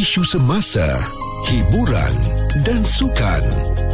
isu 0.00 0.24
semasa, 0.24 0.96
hiburan 1.44 2.14
dan 2.64 2.80
sukan 2.80 3.44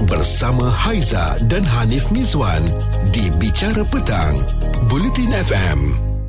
bersama 0.07 0.71
Haiza 0.71 1.35
dan 1.51 1.67
Hanif 1.67 2.07
Mizwan 2.15 2.63
di 3.11 3.27
Bicara 3.43 3.83
Petang, 3.83 4.39
Bulletin 4.87 5.35
FM. 5.35 5.81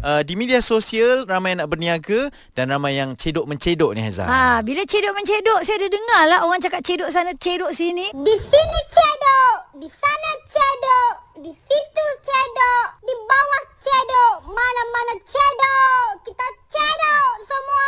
Uh, 0.01 0.25
di 0.25 0.33
media 0.33 0.65
sosial 0.65 1.29
ramai 1.29 1.53
nak 1.53 1.69
berniaga 1.69 2.33
dan 2.57 2.73
ramai 2.73 2.97
yang 2.97 3.13
cedok 3.13 3.45
mencedok 3.45 3.93
ni 3.93 4.01
Haizah. 4.01 4.25
Ha, 4.25 4.65
bila 4.65 4.81
cedok 4.81 5.13
mencedok, 5.13 5.61
saya 5.61 5.77
ada 5.77 5.89
dengar 5.93 6.21
lah 6.25 6.39
orang 6.41 6.57
cakap 6.57 6.81
cedok 6.81 7.13
sana, 7.13 7.37
cedok 7.37 7.69
sini. 7.69 8.09
Di 8.17 8.33
sini 8.33 8.79
cedok, 8.89 9.55
di 9.77 9.87
sana 9.93 10.31
cedok, 10.49 11.13
di 11.45 11.51
situ 11.53 12.05
cedok, 12.25 12.85
di 13.05 13.13
bawah 13.13 13.63
cedok, 13.77 14.35
mana-mana 14.49 15.13
cedok. 15.21 16.05
Kita 16.25 16.45
cedok 16.73 17.29
semua, 17.45 17.85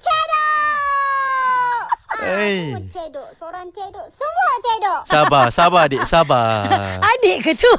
cedok. 0.00 1.82
Ah, 2.08 2.16
Hey. 2.18 2.74
Semua 2.76 2.97
cedok, 3.08 3.28
seorang 3.40 3.66
cedok, 3.72 4.04
semua 4.12 4.50
cedok. 4.60 5.00
Sabar, 5.08 5.46
sabar 5.48 5.80
adik, 5.88 6.04
sabar. 6.04 6.68
Adik 7.16 7.40
ke 7.40 7.52
tu? 7.56 7.72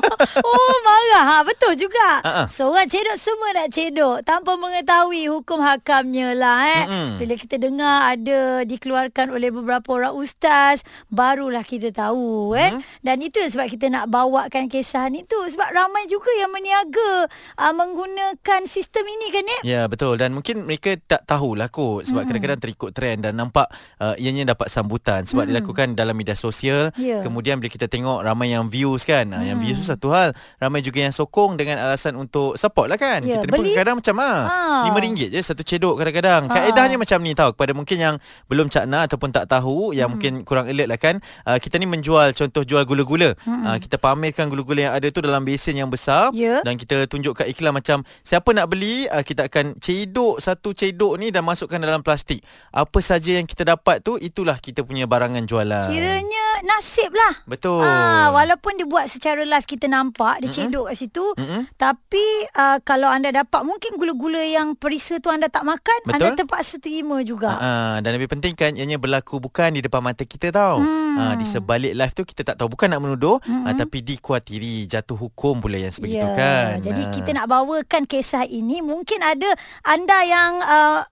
oh. 0.44 0.83
Ha, 1.24 1.40
betul 1.48 1.72
juga. 1.80 2.20
Ha-ha. 2.20 2.44
Seorang 2.52 2.84
cedok, 2.84 3.16
semua 3.16 3.48
nak 3.56 3.68
cedok. 3.72 4.16
Tanpa 4.28 4.60
mengetahui 4.60 5.32
hukum 5.32 5.64
hakamnya 5.64 6.36
lah. 6.36 6.58
Eh. 6.68 6.82
Mm-mm. 6.84 7.08
Bila 7.24 7.34
kita 7.40 7.56
dengar 7.56 8.12
ada 8.12 8.62
dikeluarkan 8.68 9.32
oleh 9.32 9.48
beberapa 9.48 9.88
orang 9.96 10.12
ustaz, 10.12 10.84
barulah 11.08 11.64
kita 11.64 11.88
tahu. 11.88 12.52
Eh. 12.52 12.76
Mhm. 12.76 12.80
Dan 13.00 13.16
itu 13.24 13.40
sebab 13.40 13.72
kita 13.72 13.88
nak 13.88 14.12
bawakan 14.12 14.68
kisah 14.68 15.08
ni 15.08 15.24
tu. 15.24 15.40
Sebab 15.48 15.72
ramai 15.72 16.04
juga 16.12 16.28
yang 16.36 16.52
meniaga 16.52 17.32
uh, 17.56 17.72
menggunakan 17.72 18.68
sistem 18.68 19.08
ini 19.08 19.26
kan, 19.32 19.44
Nik? 19.44 19.60
Ya 19.64 19.88
betul 19.88 20.20
dan 20.20 20.34
mungkin 20.34 20.66
mereka 20.66 20.98
tak 20.98 21.22
tahulah 21.24 21.70
kot 21.70 22.04
sebab 22.10 22.26
mm. 22.26 22.28
kadang-kadang 22.28 22.60
terikut 22.60 22.90
trend 22.90 23.24
dan 23.24 23.38
nampak 23.38 23.70
uh, 24.02 24.18
ianya 24.18 24.52
dapat 24.52 24.68
sambutan 24.68 25.22
sebab 25.24 25.46
mm. 25.46 25.50
dilakukan 25.54 25.86
dalam 25.94 26.18
media 26.18 26.34
sosial 26.34 26.90
Ya. 26.94 27.22
kemudian 27.24 27.58
bila 27.58 27.70
kita 27.70 27.88
tengok 27.88 28.22
ramai 28.22 28.52
yang 28.52 28.68
views 28.68 29.06
kan 29.06 29.30
mm. 29.30 29.40
yang 29.46 29.58
views 29.62 29.80
tu 29.82 29.86
satu 29.88 30.10
hal 30.10 30.36
ramai 30.58 30.82
juga 30.82 31.00
yang 31.00 31.13
sokong 31.14 31.54
dengan 31.54 31.78
alasan 31.80 32.12
untuk 32.14 32.54
support 32.54 32.86
lah 32.86 32.98
kan 32.98 33.22
Ya, 33.22 33.38
kita 33.38 33.46
ni 33.46 33.52
pun 33.52 33.62
beli- 33.62 33.72
kadang 33.72 33.96
macam 33.96 34.14
ah 34.18 34.40
Ha. 34.44 34.58
RM5 34.84 35.30
je 35.30 35.40
satu 35.40 35.62
cedok 35.62 35.94
kadang-kadang 35.96 36.42
Ha. 36.44 36.52
kaedahnya 36.52 36.96
macam 36.96 37.18
ni 37.20 37.32
tau 37.32 37.54
kepada 37.54 37.70
mungkin 37.70 37.96
yang 37.96 38.14
belum 38.44 38.66
cakna 38.66 39.06
ataupun 39.06 39.30
tak 39.30 39.46
tahu 39.46 39.92
yang 39.92 40.10
mungkin 40.10 40.42
kurang 40.42 40.66
alert 40.66 40.88
lah 40.88 40.98
kan 40.98 41.16
uh, 41.44 41.56
kita 41.56 41.78
ni 41.78 41.86
menjual 41.86 42.34
contoh 42.34 42.60
jual 42.60 42.82
gula-gula 42.82 43.32
uh, 43.38 43.78
kita 43.78 43.96
pamerkan 43.96 44.46
gula-gula 44.46 44.80
yang 44.82 44.94
ada 44.94 45.06
tu 45.06 45.20
dalam 45.20 45.40
besen 45.40 45.76
yang 45.76 45.86
besar 45.86 46.34
Ya. 46.34 46.58
dan 46.60 46.74
kita 46.74 47.06
tunjukkan 47.06 47.46
iklan 47.46 47.70
macam 47.70 47.96
siapa 48.20 48.50
nak 48.50 48.66
beli 48.66 49.06
uh, 49.06 49.20
kita 49.20 49.46
akan 49.46 49.78
cedok 49.78 50.40
satu 50.40 50.72
cedok 50.72 51.14
ni 51.14 51.28
dan 51.28 51.44
masukkan 51.44 51.76
dalam 51.76 52.00
plastik. 52.00 52.40
Apa 52.70 52.98
saja 52.98 53.30
yang 53.32 53.44
kita 53.44 53.62
dapat 53.62 54.00
tu 54.00 54.16
itulah 54.16 54.56
kita 54.56 54.80
punya 54.80 55.04
barangan 55.04 55.44
jualan. 55.44 55.86
Kiranya 55.86 56.46
nasib 56.64 57.12
lah. 57.12 57.34
Betul. 57.44 57.84
Ah, 57.84 58.32
walaupun 58.32 58.74
dia 58.74 58.84
buat 58.84 59.04
secara 59.04 59.42
live 59.42 59.62
kita 59.64 59.84
nampak 59.86 60.40
dia 60.40 60.48
cedok 60.50 60.93
kat 60.94 61.02
situ, 61.02 61.26
Mm-mm. 61.34 61.66
tapi 61.74 62.22
uh, 62.54 62.78
kalau 62.80 63.10
anda 63.10 63.34
dapat 63.34 63.60
mungkin 63.60 63.98
gula-gula 63.98 64.38
yang 64.40 64.78
perisa 64.78 65.18
tu 65.18 65.28
anda 65.28 65.50
tak 65.50 65.66
makan, 65.66 65.98
Betul. 66.06 66.14
anda 66.14 66.28
terpaksa 66.38 66.78
terima 66.78 67.18
juga. 67.20 67.50
Ha, 67.50 67.70
dan 67.98 68.14
lebih 68.14 68.30
penting 68.30 68.54
kan 68.54 68.70
ianya 68.72 68.94
berlaku 68.94 69.42
bukan 69.42 69.74
di 69.74 69.82
depan 69.82 69.98
mata 69.98 70.22
kita 70.22 70.54
tau. 70.54 70.78
Hmm. 70.78 71.14
Ha, 71.14 71.22
di 71.34 71.42
sebalik 71.42 71.94
live 71.94 72.14
tu 72.14 72.22
kita 72.22 72.42
tak 72.44 72.56
tahu 72.56 72.70
bukan 72.70 72.86
nak 72.86 73.02
menuduh 73.02 73.42
ha, 73.42 73.74
tapi 73.74 74.02
dikuatiri 74.02 74.86
jatuh 74.86 75.18
hukum 75.18 75.58
pula 75.58 75.74
yang 75.76 75.90
sebegitu 75.90 76.22
Ya, 76.22 76.30
kan. 76.32 76.72
Jadi 76.78 77.02
Ha. 77.04 77.10
kita 77.10 77.30
nak 77.34 77.50
bawakan 77.50 78.06
kisah 78.06 78.46
ini 78.46 78.78
mungkin 78.78 79.18
ada 79.18 79.50
anda 79.82 80.18
yang 80.22 80.52
uh, 80.60 81.02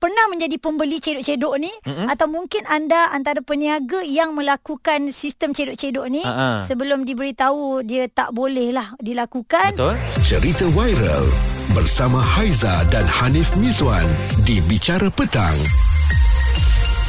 pernah 0.00 0.32
menjadi 0.32 0.56
pembeli 0.56 0.96
cedok-cedok 0.96 1.54
ni 1.60 1.68
Mm-mm. 1.84 2.08
atau 2.08 2.24
mungkin 2.24 2.64
anda 2.64 3.12
antara 3.12 3.44
peniaga 3.44 4.00
yang 4.00 4.32
melakukan 4.32 5.12
sistem 5.12 5.52
cedok-cedok 5.52 6.06
ni 6.08 6.24
Ha-ha. 6.24 6.64
sebelum 6.64 7.04
diberitahu 7.04 7.84
dia 7.84 8.08
tak 8.08 8.32
boleh 8.32 8.72
lah 8.72 8.96
dilakukan 8.96 9.76
Betul? 9.76 9.94
Cerita 10.24 10.64
viral 10.72 11.28
bersama 11.70 12.18
Haiza 12.18 12.82
dan 12.88 13.04
Hanif 13.04 13.52
Mizwan 13.54 14.08
di 14.42 14.58
Bicara 14.64 15.06
Petang, 15.06 15.54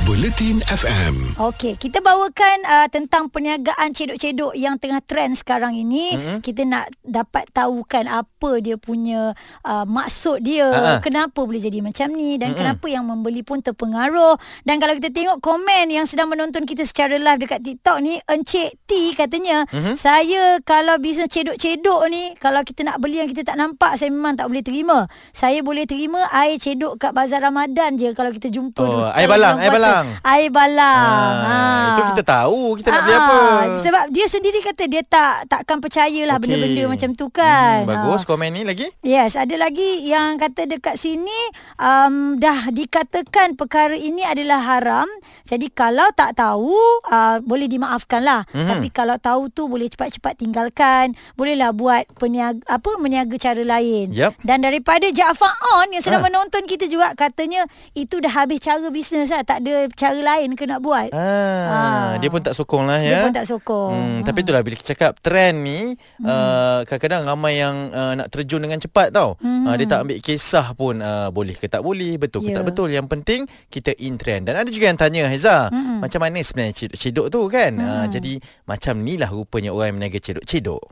Bulletin 0.01 0.57
FM. 0.65 1.37
Okey, 1.37 1.77
kita 1.77 2.01
bawakan 2.01 2.57
uh, 2.65 2.87
tentang 2.87 3.29
perniagaan 3.29 3.93
cedok-cedok 3.93 4.57
yang 4.57 4.75
tengah 4.75 4.97
trend 4.99 5.37
sekarang 5.37 5.77
ini. 5.77 6.17
Mm-mm. 6.17 6.37
Kita 6.41 6.65
nak 6.65 6.89
dapat 6.99 7.45
tahukan 7.51 8.09
apa 8.09 8.51
dia 8.57 8.75
punya 8.75 9.37
uh, 9.61 9.85
maksud 9.85 10.41
dia, 10.41 10.65
Ha-ha. 10.65 10.93
kenapa 10.99 11.45
boleh 11.45 11.59
jadi 11.59 11.79
macam 11.79 12.09
ni 12.09 12.35
dan 12.35 12.51
Mm-mm. 12.51 12.59
kenapa 12.59 12.85
yang 12.87 13.05
membeli 13.05 13.45
pun 13.45 13.61
terpengaruh. 13.61 14.41
Dan 14.63 14.81
kalau 14.81 14.97
kita 14.97 15.13
tengok 15.13 15.37
komen 15.37 15.85
yang 15.87 16.03
sedang 16.03 16.27
menonton 16.27 16.65
kita 16.65 16.81
secara 16.81 17.15
live 17.15 17.37
dekat 17.39 17.61
TikTok 17.61 17.97
ni, 18.01 18.17
Encik 18.25 18.81
T 18.83 19.13
katanya, 19.13 19.69
Mhm. 19.69 19.93
saya 19.93 20.57
kalau 20.61 20.97
bisnes 20.97 21.29
cedok-cedok 21.29 22.01
ni, 22.07 22.33
kalau 22.35 22.65
kita 22.65 22.81
nak 22.83 22.97
beli 22.97 23.21
yang 23.21 23.29
kita 23.29 23.45
tak 23.45 23.55
nampak, 23.55 23.93
saya 23.95 24.09
memang 24.09 24.33
tak 24.33 24.49
boleh 24.49 24.65
terima. 24.65 25.05
Saya 25.29 25.61
boleh 25.61 25.85
terima 25.85 26.25
air 26.33 26.57
cedok 26.57 26.97
kat 26.97 27.13
bazar 27.13 27.37
Ramadan 27.39 27.95
je 27.95 28.09
kalau 28.11 28.33
kita 28.33 28.49
jumpa. 28.49 28.81
Oh, 28.81 28.89
dulu. 29.05 29.13
air 29.13 29.29
balang, 29.29 29.61
air 29.61 29.69
puasa. 29.69 29.90
Balang. 29.93 30.07
Air 30.23 30.49
balang. 30.49 31.35
Ah, 31.41 31.87
Itu 31.91 32.01
kita 32.09 32.23
tahu 32.23 32.59
kita 32.79 32.87
nak 32.89 33.01
beli 33.01 33.11
Ah, 33.11 33.19
apa. 33.19 33.39
Sebab 33.81 34.03
dia 34.09 34.25
sendiri 34.25 34.59
kata 34.61 34.83
dia 34.85 35.03
tak 35.03 35.45
takkan 35.45 35.77
percayalah 35.77 36.35
Okey. 36.35 36.43
benda-benda 36.47 36.83
macam 36.87 37.09
tu 37.13 37.27
kan. 37.27 37.83
Hmm, 37.83 37.89
bagus 37.89 38.21
Ah. 38.21 38.27
komen 38.27 38.49
ni 38.49 38.61
lagi. 38.63 38.87
Yes, 39.01 39.35
ada 39.35 39.53
lagi 39.53 40.03
yang 40.03 40.37
kata 40.37 40.65
dekat 40.65 40.95
sini 40.95 41.35
um, 41.75 42.37
dah 42.37 42.71
dikatakan 42.71 43.53
perkara 43.53 43.93
ini 43.93 44.23
adalah 44.23 44.61
haram. 44.61 45.07
Jadi 45.43 45.67
kalau 45.69 46.07
tak 46.11 46.35
tahu 46.35 46.71
uh, 47.05 47.41
boleh 47.41 47.67
dimaafkan 47.67 48.21
lah. 48.21 48.47
Mhm. 48.49 48.67
Tapi 48.69 48.87
kalau 48.89 49.15
tahu 49.17 49.47
tu 49.47 49.65
boleh 49.65 49.87
cepat-cepat 49.87 50.37
tinggalkan. 50.37 51.11
Bolehlah 51.33 51.71
buat 51.71 52.07
peniaga 52.15 52.61
apa 52.67 52.95
meniaga 52.97 53.35
cara 53.35 53.59
lain. 53.59 54.11
Yup. 54.11 54.37
Dan 54.41 54.61
daripada 54.61 55.07
Jaafar 55.09 55.51
On 55.73 55.89
yang 55.89 55.99
sedang 55.99 56.21
Ah. 56.21 56.27
menonton 56.27 56.63
kita 56.63 56.85
juga 56.85 57.11
katanya 57.13 57.65
itu 57.93 58.17
dah 58.17 58.31
habis 58.31 58.59
cara 58.59 58.87
bisnes 58.87 59.27
lah. 59.27 59.41
Tak 59.41 59.61
ada 59.61 59.80
cara 59.89 60.17
lain 60.17 60.53
ke 60.53 60.63
nak 60.63 60.79
buat. 60.79 61.09
Ah, 61.09 61.23
Ah. 61.65 62.09
dia 62.17 62.27
pun 62.27 62.39
tak 62.39 62.51
sokong 62.51 62.83
lah 62.83 62.97
Dia 62.97 63.09
ya. 63.09 63.21
pun 63.23 63.33
tak 63.33 63.45
sokong. 63.45 63.91
Hmm, 63.91 64.19
tapi 64.21 64.41
itulah 64.41 64.61
bila 64.61 64.75
kita 64.75 64.91
cakap 64.91 65.17
trend 65.17 65.61
ni 65.61 65.93
hmm. 65.93 66.23
uh, 66.23 66.79
kadang-kadang 66.83 67.23
ramai 67.23 67.57
yang 67.57 67.89
uh, 67.89 68.13
nak 68.13 68.27
terjun 68.27 68.59
dengan 68.59 68.77
cepat 68.77 69.09
tau. 69.09 69.37
Hmm. 69.37 69.65
Uh, 69.65 69.75
dia 69.75 69.87
tak 69.87 70.03
ambil 70.03 70.17
kisah 70.17 70.67
pun 70.71 70.99
uh, 70.99 71.29
boleh 71.29 71.53
ke 71.53 71.65
tak 71.65 71.81
boleh, 71.81 72.15
betul 72.15 72.41
ke 72.41 72.51
Ya. 72.51 72.57
tak 72.57 72.67
betul. 72.67 72.87
Yang 72.87 73.07
penting 73.07 73.41
kita 73.67 73.95
in 73.97 74.15
trend. 74.15 74.45
Dan 74.45 74.55
ada 74.55 74.67
juga 74.67 74.85
yang 74.85 74.97
tanya 74.97 75.25
Heza, 75.25 75.69
Mm-mm. 75.69 75.99
macam 75.99 76.19
mana 76.19 76.37
sebenarnya 76.37 76.75
cedok-cedok 76.75 77.27
tu 77.27 77.41
kan? 77.47 77.71
Uh, 77.73 78.05
jadi 78.05 78.37
macam 78.65 78.99
ni 78.99 79.15
lah 79.15 79.29
rupanya 79.29 79.71
orang 79.71 79.93
yang 79.93 79.97
meniaga 79.97 80.19
cedok-cedok. 80.19 80.83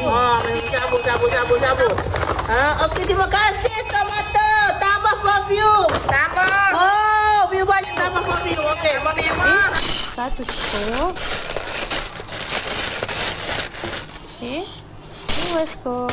Oh, 0.00 0.38
sabun, 0.64 1.00
sabun, 1.02 1.28
sabun, 1.28 1.58
sabun. 1.58 1.92
Ha, 2.44 2.58
okey, 2.86 3.04
terima 3.04 3.26
kasih 3.26 3.74
tomato. 3.86 4.50
Tambah 4.76 5.14
perfume. 5.18 5.90
Tambah. 6.06 6.68
Oh, 6.74 7.13
banyak 7.64 7.92
tambah 7.96 8.22
perfume. 8.22 8.60
Okey. 8.60 8.92
Tambah 9.00 9.14
memang. 9.16 9.70
Satu 10.14 10.42
cukup. 10.44 11.12
Okey. 14.38 14.60
Dua 15.34 15.64
skop. 15.66 16.10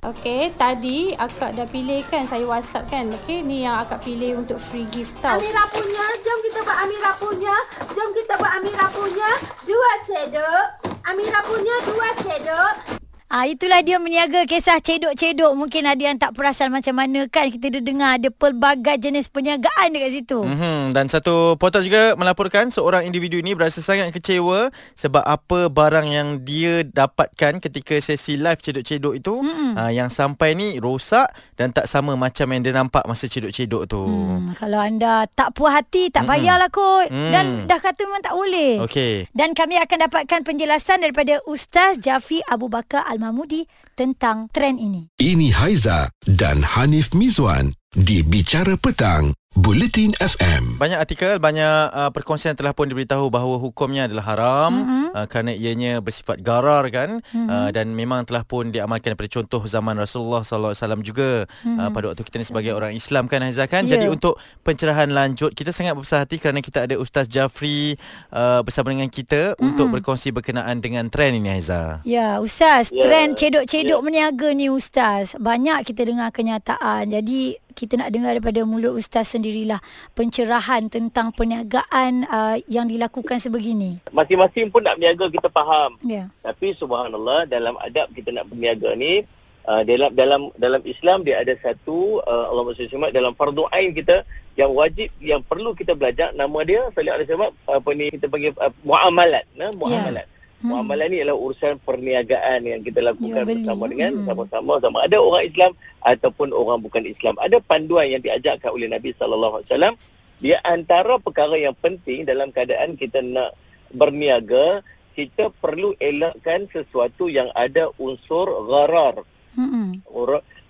Okey, 0.00 0.48
tadi 0.56 1.12
akak 1.12 1.52
dah 1.60 1.68
pilih 1.68 2.00
kan 2.08 2.24
saya 2.24 2.40
WhatsApp 2.48 2.88
kan. 2.88 3.04
Okey, 3.12 3.44
ni 3.44 3.68
yang 3.68 3.76
akak 3.76 4.00
pilih 4.00 4.40
untuk 4.40 4.56
free 4.56 4.88
gift 4.88 5.20
tau. 5.20 5.36
Amira 5.36 5.68
punya. 5.68 6.04
Jom 6.24 6.38
kita 6.40 6.60
buat 6.64 6.78
Amira 6.88 7.12
punya. 7.20 7.56
Jom 7.92 8.10
kita 8.16 8.32
buat 8.40 8.52
Amira 8.60 8.86
punya. 8.88 9.30
Dua 9.68 9.92
cedok. 10.00 10.66
Amira 11.04 11.40
punya 11.44 11.74
dua 11.84 12.08
cedok. 12.16 12.99
Ah 13.30 13.46
itulah 13.46 13.78
dia 13.86 14.02
meniaga 14.02 14.42
kisah 14.42 14.82
cedok-cedok. 14.82 15.54
Mungkin 15.54 15.86
ada 15.86 16.02
yang 16.02 16.18
tak 16.18 16.34
perasan 16.34 16.74
macam 16.74 16.98
mana 16.98 17.30
kan 17.30 17.46
kita 17.46 17.70
dah 17.70 17.78
dengar 17.78 18.10
ada 18.18 18.26
pelbagai 18.26 18.98
jenis 18.98 19.30
perniagaan 19.30 19.94
dekat 19.94 20.18
situ. 20.18 20.42
Mm-hmm. 20.42 20.90
Dan 20.90 21.06
satu 21.06 21.54
portal 21.54 21.86
juga 21.86 22.18
melaporkan 22.18 22.74
seorang 22.74 23.06
individu 23.06 23.38
ini 23.38 23.54
berasa 23.54 23.78
sangat 23.86 24.10
kecewa 24.10 24.74
sebab 24.98 25.22
apa 25.22 25.70
barang 25.70 26.10
yang 26.10 26.42
dia 26.42 26.82
dapatkan 26.82 27.62
ketika 27.62 28.02
sesi 28.02 28.34
live 28.34 28.58
cedok-cedok 28.58 29.14
itu 29.14 29.34
mm-hmm. 29.46 29.78
uh, 29.78 29.94
yang 29.94 30.10
sampai 30.10 30.58
ni 30.58 30.82
rosak 30.82 31.30
dan 31.54 31.70
tak 31.70 31.86
sama 31.86 32.18
macam 32.18 32.50
yang 32.50 32.66
dia 32.66 32.74
nampak 32.74 33.06
masa 33.06 33.30
cedok-cedok 33.30 33.86
tu. 33.86 34.10
Hmm, 34.10 34.58
kalau 34.58 34.82
anda 34.82 35.30
tak 35.38 35.54
puas 35.54 35.78
hati 35.78 36.10
tak 36.10 36.26
payahlah 36.26 36.66
kot. 36.66 37.06
Mm. 37.14 37.30
Dan 37.30 37.44
dah 37.70 37.78
kata 37.78 38.10
memang 38.10 38.26
tak 38.26 38.34
boleh. 38.34 38.82
Okey. 38.82 39.30
Dan 39.30 39.54
kami 39.54 39.78
akan 39.78 40.10
dapatkan 40.10 40.42
penjelasan 40.42 41.06
daripada 41.06 41.38
Ustaz 41.46 41.94
Jafi 42.02 42.42
Abu 42.50 42.66
Bakar 42.66 43.06
Al-Mahmudi 43.20 43.68
tentang 43.92 44.48
trend 44.48 44.80
ini. 44.80 45.12
Ini 45.20 45.52
Haiza 45.52 46.08
dan 46.24 46.64
Hanif 46.64 47.12
Mizwan 47.12 47.76
di 47.92 48.24
Bicara 48.24 48.80
Petang, 48.80 49.36
Bulletin 49.50 50.14
FM. 50.22 50.78
Banyak 50.78 51.02
artikel, 51.02 51.42
banyak 51.42 51.90
uh, 51.90 52.14
perkongsian 52.14 52.54
telah 52.54 52.70
pun 52.70 52.86
diberitahu 52.86 53.34
bahawa 53.34 53.58
hukumnya 53.58 54.06
adalah 54.06 54.30
haram 54.30 54.70
mm-hmm. 54.70 55.06
uh, 55.10 55.26
kerana 55.26 55.50
ianya 55.50 55.98
bersifat 55.98 56.38
garar 56.38 56.86
kan 56.86 57.18
mm-hmm. 57.18 57.50
uh, 57.50 57.70
dan 57.74 57.90
memang 57.90 58.22
telah 58.22 58.46
pun 58.46 58.70
diamalkan 58.70 59.10
daripada 59.10 59.42
contoh 59.42 59.58
zaman 59.66 59.98
Rasulullah 59.98 60.46
sallallahu 60.46 60.70
alaihi 60.70 60.82
wasallam 60.86 61.02
juga 61.02 61.30
mm-hmm. 61.66 61.82
uh, 61.82 61.90
pada 61.90 62.04
waktu 62.14 62.22
kita 62.22 62.36
ni 62.38 62.46
sebagai 62.46 62.72
orang 62.78 62.94
Islam 62.94 63.26
kan 63.26 63.42
Haizah 63.42 63.66
kan. 63.66 63.90
Yeah. 63.90 63.98
Jadi 63.98 64.06
untuk 64.14 64.38
pencerahan 64.62 65.10
lanjut 65.10 65.50
kita 65.50 65.74
sangat 65.74 65.98
berbesar 65.98 66.22
hati 66.22 66.38
kerana 66.38 66.62
kita 66.62 66.86
ada 66.86 66.94
Ustaz 66.94 67.26
Jafri 67.26 67.98
uh, 68.30 68.62
bersama 68.62 68.94
dengan 68.94 69.10
kita 69.10 69.58
mm-hmm. 69.58 69.66
untuk 69.66 69.90
berkongsi 69.90 70.30
berkenaan 70.30 70.78
dengan 70.78 71.10
trend 71.10 71.42
ini 71.42 71.58
Haizah. 71.58 72.06
Ya, 72.06 72.38
Ustaz, 72.38 72.94
yeah. 72.94 73.02
trend 73.02 73.34
cedok-cedok 73.34 73.98
yeah. 73.98 74.06
meniaga 74.06 74.54
ni 74.54 74.70
Ustaz. 74.70 75.34
Banyak 75.42 75.90
kita 75.90 76.06
dengar 76.06 76.30
kenyataan. 76.30 77.10
Jadi 77.10 77.58
kita 77.80 77.96
nak 77.96 78.12
dengar 78.12 78.36
daripada 78.36 78.60
mulut 78.68 78.92
ustaz 78.92 79.32
sendirilah 79.32 79.80
pencerahan 80.12 80.92
tentang 80.92 81.32
perniagaan 81.32 82.28
uh, 82.28 82.60
yang 82.68 82.84
dilakukan 82.84 83.40
sebegini. 83.40 84.04
Masing-masing 84.12 84.68
pun 84.68 84.84
nak 84.84 85.00
berniaga 85.00 85.32
kita 85.32 85.48
faham. 85.48 85.96
Ya. 86.04 86.28
Tapi 86.44 86.76
subhanallah 86.76 87.48
dalam 87.48 87.80
adab 87.80 88.12
kita 88.12 88.36
nak 88.36 88.52
berniaga 88.52 88.92
ni 88.92 89.24
uh, 89.64 89.80
dalam 89.88 90.12
dalam 90.12 90.40
dalam 90.60 90.84
Islam 90.84 91.24
dia 91.24 91.40
ada 91.40 91.56
satu 91.56 92.20
uh, 92.20 92.52
Allah 92.52 92.76
SWT 92.76 93.16
dalam 93.16 93.32
fardu 93.32 93.64
ain 93.72 93.96
kita 93.96 94.28
yang 94.60 94.76
wajib 94.76 95.08
yang 95.24 95.40
perlu 95.40 95.72
kita 95.72 95.96
belajar 95.96 96.36
nama 96.36 96.60
dia 96.68 96.84
sallallahu 96.92 97.16
alaihi 97.16 97.28
wasallam 97.32 97.54
apa 97.64 97.90
ni 97.96 98.06
kita 98.12 98.26
panggil 98.28 98.52
uh, 98.60 98.72
muamalat 98.84 99.44
nah 99.56 99.72
muamalat. 99.72 100.28
Yeah. 100.28 100.38
Hmm. 100.60 100.76
Muamalah 100.76 101.08
ni 101.08 101.24
adalah 101.24 101.40
urusan 101.40 101.80
perniagaan 101.80 102.68
yang 102.68 102.80
kita 102.84 103.00
lakukan 103.00 103.48
bersama 103.48 103.88
dengan 103.88 104.12
hmm. 104.12 104.26
sama-sama 104.28 104.72
sama 104.76 104.98
ada 105.08 105.16
orang 105.16 105.44
Islam 105.48 105.72
ataupun 106.04 106.48
orang 106.52 106.78
bukan 106.84 107.04
Islam. 107.08 107.34
Ada 107.40 107.64
panduan 107.64 108.12
yang 108.12 108.20
diajarkan 108.20 108.68
oleh 108.68 108.92
Nabi 108.92 109.16
sallallahu 109.16 109.60
alaihi 109.60 109.68
wasallam. 109.72 109.94
Dia 110.40 110.56
antara 110.64 111.16
perkara 111.16 111.56
yang 111.56 111.72
penting 111.76 112.28
dalam 112.28 112.52
keadaan 112.52 112.96
kita 112.96 113.24
nak 113.24 113.56
berniaga, 113.92 114.84
kita 115.16 115.48
perlu 115.64 115.96
elakkan 115.96 116.68
sesuatu 116.68 117.32
yang 117.32 117.48
ada 117.56 117.88
unsur 117.96 118.48
gharar. 118.68 119.24
Hmm. 119.56 120.00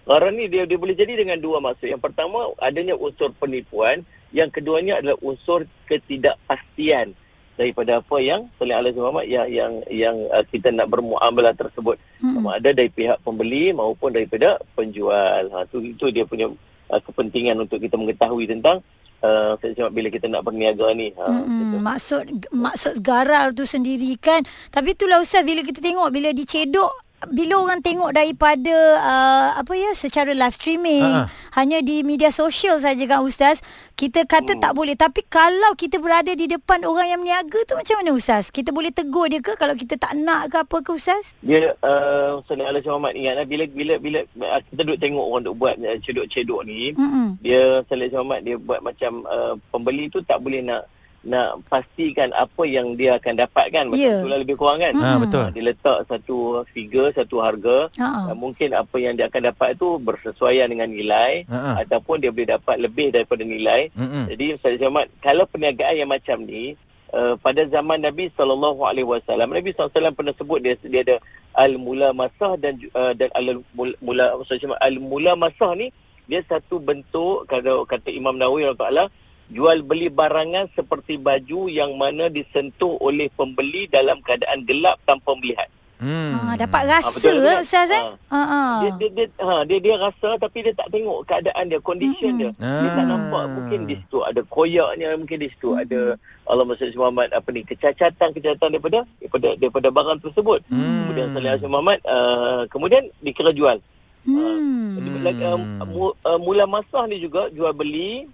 Gharar 0.07 0.31
ni 0.31 0.47
dia 0.47 0.71
dia 0.71 0.79
boleh 0.79 0.95
jadi 0.95 1.19
dengan 1.19 1.39
dua 1.43 1.59
maksud. 1.59 1.91
Yang 1.91 2.03
pertama 2.07 2.55
adanya 2.63 2.95
unsur 2.95 3.35
penipuan, 3.35 4.07
yang 4.31 4.55
keduanya 4.55 5.03
adalah 5.03 5.19
unsur 5.19 5.67
ketidakpastian 5.91 7.19
daripada 7.61 8.01
apa 8.01 8.17
yang 8.25 8.49
oleh 8.57 8.73
Allah 8.73 8.97
Muhammad 8.97 9.29
yang 9.29 9.45
yang 9.53 9.73
yang 9.93 10.17
uh, 10.33 10.41
kita 10.49 10.73
nak 10.73 10.89
bermuamalah 10.89 11.53
tersebut 11.53 12.01
hmm. 12.25 12.41
sama 12.41 12.57
ada 12.57 12.73
dari 12.73 12.89
pihak 12.89 13.21
pembeli 13.21 13.77
maupun 13.77 14.17
daripada 14.17 14.57
penjual. 14.73 15.53
Ha 15.53 15.69
tu 15.69 15.85
itu 15.85 16.09
dia 16.09 16.25
punya 16.25 16.49
uh, 16.89 17.01
kepentingan 17.05 17.61
untuk 17.61 17.77
kita 17.85 18.01
mengetahui 18.01 18.49
tentang 18.49 18.81
uh, 19.21 19.61
bila 19.93 20.09
kita 20.09 20.33
nak 20.33 20.49
berniaga 20.49 20.89
ni. 20.97 21.13
Ha 21.21 21.29
hmm, 21.29 21.85
maksud 21.85 22.49
maksud 22.49 23.05
garal 23.05 23.53
tu 23.53 23.69
sendiri 23.69 24.17
kan. 24.17 24.41
Tapi 24.73 24.97
itulah 24.97 25.21
ustaz 25.21 25.45
bila 25.45 25.61
kita 25.61 25.85
tengok 25.85 26.09
bila 26.09 26.33
dicedok 26.33 27.10
bila 27.29 27.61
orang 27.61 27.85
tengok 27.85 28.17
daripada 28.17 28.77
uh, 28.97 29.49
apa 29.61 29.73
ya 29.77 29.93
secara 29.93 30.33
live 30.33 30.57
streaming 30.57 31.05
uh-huh. 31.05 31.29
hanya 31.53 31.85
di 31.85 32.01
media 32.01 32.33
sosial 32.33 32.81
saja 32.81 33.05
kan 33.05 33.21
ustaz 33.21 33.61
kita 33.93 34.25
kata 34.25 34.57
hmm. 34.57 34.63
tak 34.65 34.73
boleh 34.73 34.97
tapi 34.97 35.21
kalau 35.29 35.77
kita 35.77 36.01
berada 36.01 36.33
di 36.33 36.49
depan 36.49 36.81
orang 36.89 37.13
yang 37.13 37.21
meniaga 37.21 37.61
tu 37.69 37.77
macam 37.77 38.01
mana 38.01 38.17
ustaz 38.17 38.49
kita 38.49 38.73
boleh 38.73 38.89
tegur 38.89 39.29
dia 39.29 39.45
ke 39.45 39.53
kalau 39.61 39.77
kita 39.77 40.01
tak 40.01 40.17
nak 40.17 40.49
ke 40.49 40.57
apa 40.65 40.77
ke 40.81 40.97
ustaz 40.97 41.37
dia 41.45 41.77
uh, 41.85 42.41
Salih 42.49 42.65
Alaihi 42.65 42.89
Muhammad 42.89 43.13
ingat 43.13 43.35
lah, 43.37 43.45
bila 43.45 43.65
bila 43.69 43.95
bila 44.01 44.19
uh, 44.25 44.61
kita 44.73 44.81
duduk 44.89 44.99
tengok 45.05 45.25
orang 45.29 45.43
duk 45.45 45.57
buat 45.61 45.75
uh, 45.77 45.99
cedok-cedok 46.01 46.61
ni 46.65 46.97
mm-hmm. 46.97 47.27
dia 47.45 47.85
Salih 47.85 48.09
Alaihi 48.09 48.17
Muhammad 48.17 48.41
dia 48.49 48.57
buat 48.57 48.81
macam 48.81 49.13
uh, 49.29 49.55
pembeli 49.69 50.09
tu 50.09 50.25
tak 50.25 50.41
boleh 50.41 50.65
nak 50.65 50.89
nak 51.21 51.61
pastikan 51.69 52.33
apa 52.33 52.65
yang 52.65 52.97
dia 52.97 53.21
akan 53.21 53.45
dapatkan. 53.45 53.93
Macam 53.93 54.01
yeah. 54.01 54.25
itulah 54.25 54.39
lebih 54.41 54.57
kurang 54.57 54.81
kan? 54.81 54.97
Ha, 54.97 55.21
betul. 55.21 55.47
Dia 55.53 55.65
letak 55.69 55.99
satu 56.09 56.65
figure 56.73 57.13
satu 57.13 57.37
harga. 57.45 57.93
Uh 58.01 58.33
mungkin 58.41 58.73
apa 58.73 58.97
yang 58.97 59.19
dia 59.19 59.29
akan 59.29 59.53
dapat 59.53 59.77
itu 59.77 60.01
bersesuaian 60.01 60.71
dengan 60.71 60.89
nilai 60.89 61.45
uh 61.51 61.77
ataupun 61.85 62.25
dia 62.25 62.33
boleh 62.33 62.57
dapat 62.57 62.77
lebih 62.81 63.13
daripada 63.13 63.45
nilai. 63.45 63.93
Uh 63.93 64.25
jadi 64.33 64.57
Ustaz 64.57 64.81
Jamat 64.81 65.13
kalau 65.21 65.45
perniagaan 65.45 66.01
yang 66.01 66.09
macam 66.09 66.41
ni 66.49 66.73
uh, 67.13 67.37
pada 67.37 67.69
zaman 67.69 68.01
Nabi 68.01 68.33
sallallahu 68.33 68.81
alaihi 68.87 69.07
wasallam 69.07 69.53
Nabi 69.53 69.77
SAW 69.77 70.17
pernah 70.17 70.35
sebut 70.35 70.59
dia 70.65 70.75
dia 70.81 71.03
ada 71.05 71.17
al 71.59 71.77
mula 71.77 72.15
masah 72.15 72.55
dan 72.57 72.79
uh, 72.95 73.13
dan 73.13 73.29
al 73.37 73.61
mula 73.75 74.39
Ustaz 74.41 74.63
Jamat 74.63 74.79
al 74.81 74.97
mula 74.97 75.37
masah 75.37 75.77
ni 75.77 75.93
dia 76.31 76.41
satu 76.47 76.79
bentuk 76.79 77.51
kalau 77.51 77.83
kata 77.83 78.09
Imam 78.15 78.39
Nawawi 78.39 78.71
Allah 78.71 79.11
jual 79.51 79.83
beli 79.83 80.09
barangan 80.09 80.71
seperti 80.79 81.19
baju 81.19 81.67
yang 81.67 81.99
mana 81.99 82.31
disentuh 82.31 82.95
oleh 83.03 83.27
pembeli 83.35 83.91
dalam 83.91 84.23
keadaan 84.23 84.63
gelap 84.63 84.97
tanpa 85.05 85.35
melihat. 85.37 85.67
Hmm. 86.01 86.33
Ha, 86.33 86.57
dapat 86.57 86.89
rasa 86.89 87.13
ha, 87.13 87.61
Ustaz 87.61 87.93
eh? 87.93 88.05
Ha. 88.33 88.41
Ha. 88.41 88.61
Dia, 88.81 88.91
dia, 88.97 89.09
dia, 89.13 89.27
ha, 89.45 89.61
dia, 89.69 89.79
dia 89.85 90.01
rasa 90.01 90.41
tapi 90.41 90.65
dia 90.65 90.73
tak 90.73 90.89
tengok 90.89 91.29
keadaan 91.29 91.69
dia, 91.69 91.77
condition 91.85 92.33
hmm. 92.33 92.41
dia. 92.41 92.51
Ha. 92.57 92.71
Dia 92.81 92.89
tak 92.97 93.05
nampak 93.05 93.45
mungkin 93.53 93.81
di 93.85 93.95
situ 94.01 94.19
ada 94.25 94.41
koyaknya, 94.49 95.13
mungkin 95.21 95.39
di 95.45 95.53
situ 95.53 95.77
hmm. 95.77 95.83
ada 95.85 96.01
Allah 96.49 96.65
Masya 96.65 96.97
Muhammad 96.97 97.29
apa 97.37 97.49
ni, 97.53 97.61
kecacatan-kecacatan 97.69 98.73
daripada 98.73 99.05
daripada, 99.21 99.49
daripada 99.61 99.89
barang 99.93 100.19
tersebut. 100.25 100.65
Hmm. 100.73 101.05
Kemudian 101.05 101.27
Salih 101.37 101.51
Asyik 101.53 101.69
Muhammad, 101.69 101.99
uh, 102.09 102.63
kemudian 102.73 103.05
dikira 103.21 103.53
jual. 103.53 103.77
Hmm. 104.25 104.97
Uh, 104.97 106.13
uh, 106.25 106.39
mula 106.41 106.65
masa 106.65 107.05
ni 107.13 107.21
juga 107.21 107.53
jual 107.53 107.77
beli 107.77 108.25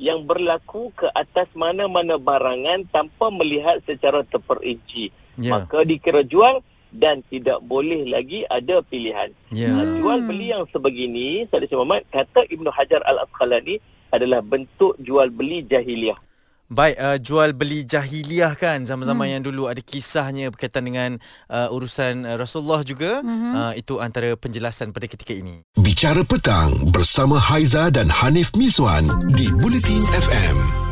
yang 0.00 0.24
berlaku 0.24 0.92
ke 0.96 1.08
atas 1.12 1.48
mana-mana 1.52 2.16
barangan 2.16 2.84
tanpa 2.88 3.28
melihat 3.32 3.80
secara 3.84 4.24
terperinci. 4.26 5.12
Yeah. 5.40 5.62
Maka 5.64 5.84
dikira 5.84 6.22
jual 6.24 6.60
dan 6.92 7.24
tidak 7.32 7.64
boleh 7.64 8.04
lagi 8.08 8.44
ada 8.52 8.84
pilihan. 8.84 9.32
Yeah. 9.48 9.72
Uh, 9.80 10.00
jual 10.00 10.18
beli 10.28 10.52
yang 10.52 10.68
sebegini, 10.68 11.48
Saudara 11.48 11.72
Muhammad, 11.80 12.02
kata 12.12 12.44
Ibnu 12.52 12.68
Hajar 12.68 13.00
Al-Asqalani 13.08 13.80
adalah 14.12 14.44
bentuk 14.44 15.00
jual 15.00 15.32
beli 15.32 15.64
jahiliah. 15.64 16.20
Baik, 16.70 16.96
uh, 16.96 17.18
jual 17.20 17.50
beli 17.52 17.84
jahiliah 17.84 18.54
kan 18.56 18.86
zaman-zaman 18.86 19.26
hmm. 19.28 19.34
yang 19.34 19.42
dulu 19.44 19.68
ada 19.68 19.82
kisahnya 19.82 20.48
berkaitan 20.48 20.88
dengan 20.88 21.10
uh, 21.52 21.68
urusan 21.74 22.24
uh, 22.24 22.36
Rasulullah 22.40 22.80
juga. 22.86 23.20
Hmm. 23.20 23.52
Uh, 23.52 23.72
itu 23.76 23.98
antara 23.98 24.32
penjelasan 24.38 24.94
pada 24.94 25.04
ketika 25.10 25.36
ini. 25.36 25.66
Bicara 25.76 26.24
petang 26.24 26.88
bersama 26.88 27.36
Haiza 27.36 27.92
dan 27.92 28.08
Hanif 28.08 28.54
Miswan 28.56 29.04
di 29.36 29.52
Bulletin 29.52 30.00
FM. 30.16 30.82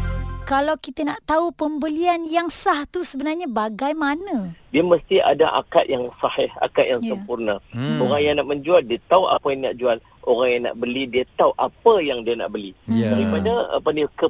Kalau 0.51 0.75
kita 0.83 1.07
nak 1.07 1.23
tahu 1.31 1.55
pembelian 1.55 2.27
yang 2.27 2.51
sah 2.51 2.83
tu 2.91 3.07
sebenarnya 3.07 3.47
bagaimana? 3.47 4.51
Dia 4.75 4.83
mesti 4.83 5.23
ada 5.23 5.47
akad 5.55 5.87
yang 5.87 6.11
sahih, 6.19 6.51
akad 6.59 6.91
yang 6.91 7.01
yeah. 7.07 7.15
sempurna. 7.15 7.55
Hmm. 7.71 8.03
Orang 8.03 8.19
yang 8.19 8.35
nak 8.35 8.51
menjual 8.51 8.83
dia 8.83 8.99
tahu 9.07 9.31
apa 9.31 9.47
yang 9.55 9.63
nak 9.63 9.79
jual 9.79 9.97
orang 10.25 10.49
yang 10.53 10.63
nak 10.69 10.77
beli 10.77 11.03
dia 11.09 11.25
tahu 11.37 11.53
apa 11.57 11.93
yang 12.05 12.21
dia 12.25 12.37
nak 12.37 12.53
beli. 12.53 12.77
Yeah. 12.89 13.17
Daripada 13.17 13.53
apa 13.73 13.89
ni 13.93 14.05
ke, 14.17 14.29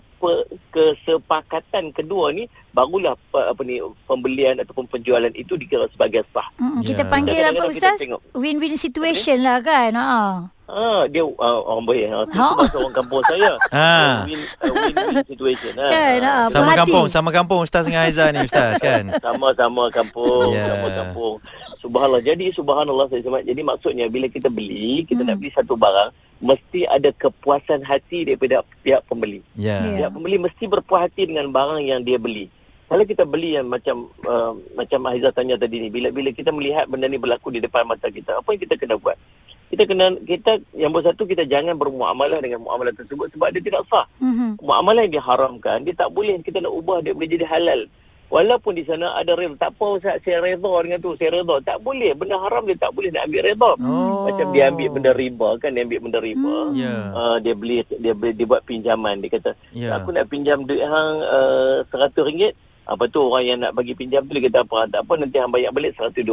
kesepakatan 0.70 1.90
kedua 1.90 2.30
ni 2.30 2.46
barulah 2.70 3.18
apa 3.34 3.60
ni 3.66 3.82
pembelian 4.06 4.62
ataupun 4.62 4.86
penjualan 4.86 5.32
itu 5.34 5.58
dikira 5.58 5.90
sebagai 5.90 6.22
sah. 6.30 6.46
Mm, 6.62 6.80
kita 6.86 7.02
yeah. 7.02 7.10
panggil 7.10 7.42
apa 7.42 7.62
ustaz? 7.66 7.98
Win-win 8.36 8.78
situation 8.78 9.42
okay. 9.42 9.46
lah 9.46 9.58
kan. 9.62 9.92
Ha. 9.98 10.10
Ha, 10.70 11.10
dia 11.10 11.26
uh, 11.26 11.60
orang 11.66 11.82
baik. 11.82 12.04
Ha, 12.06 12.18
itu 12.30 12.38
ha? 12.38 12.54
bahasa 12.54 12.76
orang 12.78 12.94
kampung 12.94 13.22
saya. 13.26 13.52
Ha. 13.70 14.26
Win, 14.26 14.40
uh, 14.66 14.74
win-win 14.74 15.26
situation. 15.26 15.72
Ha. 15.78 15.88
Kan, 15.90 16.18
ha. 16.22 16.34
Sama 16.46 16.72
kampung, 16.78 17.06
sama 17.10 17.30
kampung 17.34 17.60
Ustaz 17.66 17.86
dengan 17.86 18.06
Aizah 18.06 18.30
ni 18.30 18.46
Ustaz 18.46 18.78
kan? 18.78 19.10
Sama-sama 19.24 19.90
kampung, 19.90 20.54
yeah. 20.54 20.70
sama 20.70 20.88
kampung. 20.90 21.34
Subhanallah. 21.82 22.22
Jadi 22.22 22.54
subhanallah 22.54 23.06
saya 23.10 23.22
sebut. 23.22 23.42
Jadi 23.42 23.62
maksudnya 23.66 24.06
bila 24.06 24.26
kita 24.30 24.46
beli, 24.46 25.02
kita 25.06 25.22
hmm. 25.22 25.28
nak 25.30 25.36
beli 25.42 25.50
satu 25.54 25.74
barang, 25.74 26.10
mesti 26.40 26.86
ada 26.86 27.10
kepuasan 27.14 27.82
hati 27.82 28.26
daripada 28.26 28.62
pihak 28.82 29.02
pembeli. 29.10 29.42
Yeah. 29.58 29.82
Yeah. 29.82 30.06
Pihak 30.06 30.10
pembeli 30.14 30.36
mesti 30.38 30.64
berpuas 30.70 31.10
hati 31.10 31.26
dengan 31.26 31.50
barang 31.50 31.82
yang 31.82 32.06
dia 32.06 32.16
beli. 32.16 32.46
Kalau 32.90 33.06
kita 33.06 33.22
beli 33.22 33.54
yang 33.54 33.70
macam 33.70 34.10
uh, 34.26 34.50
macam 34.74 34.98
Aizah 35.06 35.30
tanya 35.30 35.54
tadi 35.54 35.78
ni, 35.78 35.88
bila 35.94 36.10
bila 36.10 36.34
kita 36.34 36.50
melihat 36.50 36.90
benda 36.90 37.06
ni 37.06 37.22
berlaku 37.22 37.54
di 37.54 37.62
depan 37.62 37.86
mata 37.86 38.10
kita, 38.10 38.42
apa 38.42 38.50
yang 38.50 38.62
kita 38.66 38.74
kena 38.74 38.98
buat? 38.98 39.14
Kita 39.70 39.86
kena 39.86 40.18
kita 40.26 40.58
yang 40.74 40.90
bersatu 40.90 41.22
kita 41.22 41.46
jangan 41.46 41.78
bermuamalah 41.78 42.42
dengan 42.42 42.66
muamalah 42.66 42.90
tersebut 42.90 43.30
sebab 43.30 43.54
dia 43.54 43.62
tidak 43.62 43.86
sah. 43.86 44.02
Mm-hmm. 44.18 44.58
Muamalah 44.58 45.06
yang 45.06 45.14
diharamkan 45.22 45.86
dia 45.86 45.94
tak 45.94 46.10
boleh 46.10 46.42
kita 46.42 46.58
nak 46.58 46.74
ubah 46.74 46.98
dia 46.98 47.14
boleh 47.14 47.30
jadi 47.30 47.46
halal. 47.46 47.86
Walaupun 48.30 48.78
di 48.78 48.86
sana 48.86 49.14
ada 49.18 49.34
reda 49.34 49.58
tak 49.58 49.74
apa 49.74 49.86
Ustaz 49.98 50.22
saya 50.22 50.42
reda 50.42 50.70
dengan 50.86 50.98
tu 51.02 51.14
saya 51.18 51.38
reda 51.38 51.58
tak 51.62 51.82
boleh 51.82 52.14
benda 52.14 52.38
haram 52.38 52.62
dia 52.66 52.78
tak 52.78 52.90
boleh 52.94 53.10
nak 53.14 53.30
ambil 53.30 53.42
reda. 53.46 53.70
Oh. 53.78 54.26
Macam 54.26 54.46
dia 54.50 54.62
ambil 54.74 54.88
benda 54.90 55.10
riba 55.14 55.48
kan 55.62 55.70
dia 55.70 55.82
ambil 55.86 56.00
benda 56.02 56.18
riba. 56.18 56.56
Mm. 56.70 56.74
Yeah. 56.74 57.02
Uh, 57.14 57.36
dia 57.38 57.54
beli 57.54 57.78
dia 57.86 58.12
beli 58.14 58.32
dia 58.34 58.46
buat 58.50 58.62
pinjaman 58.66 59.22
dia 59.22 59.30
kata 59.38 59.50
yeah. 59.70 59.94
aku 59.94 60.10
nak 60.10 60.26
pinjam 60.26 60.66
duit 60.66 60.82
hang 60.82 61.14
uh, 61.22 61.86
RM100 61.94 62.58
apa 62.90 63.06
tu 63.06 63.22
orang 63.22 63.44
yang 63.46 63.58
nak 63.62 63.70
bagi 63.70 63.94
pinjam 63.94 64.26
tu 64.26 64.34
dia 64.34 64.50
kata 64.50 64.66
apa 64.66 64.90
tak 64.90 65.00
apa 65.06 65.12
nanti 65.14 65.38
hang 65.38 65.54
bayar 65.54 65.70
balik 65.70 65.94
120 65.94 66.26